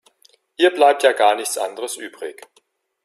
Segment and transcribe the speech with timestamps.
[0.57, 2.47] Ihr bleibt ja gar nichts anderes übrig.